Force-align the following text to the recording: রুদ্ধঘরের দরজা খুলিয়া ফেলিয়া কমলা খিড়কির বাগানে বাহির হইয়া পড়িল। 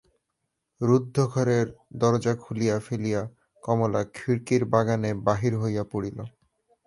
রুদ্ধঘরের 0.81 1.67
দরজা 1.93 2.33
খুলিয়া 2.35 2.75
ফেলিয়া 2.79 3.21
কমলা 3.63 4.01
খিড়কির 4.15 4.63
বাগানে 4.65 5.11
বাহির 5.27 5.53
হইয়া 5.57 5.83
পড়িল। 5.91 6.17